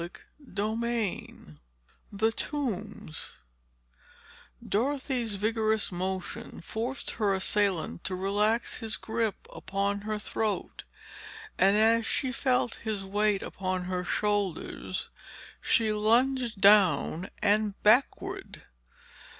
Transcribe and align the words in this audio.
Chapter 0.01 0.25
XVII 0.83 1.57
"THE 2.11 2.31
TOMBS" 2.31 3.33
Dorothy's 4.67 5.35
vigorous 5.35 5.91
motion 5.91 6.61
forced 6.61 7.11
her 7.11 7.35
assailant 7.35 8.03
to 8.05 8.15
relax 8.15 8.79
his 8.79 8.97
grip 8.97 9.45
upon 9.53 10.01
her 10.01 10.17
throat, 10.17 10.85
and 11.59 11.77
as 11.77 12.07
she 12.07 12.31
felt 12.31 12.77
his 12.77 13.03
weight 13.05 13.43
upon 13.43 13.83
her 13.83 14.03
shoulders, 14.03 15.09
she 15.61 15.93
lunged 15.93 16.59
down 16.59 17.29
and 17.43 17.79
backward. 17.83 18.63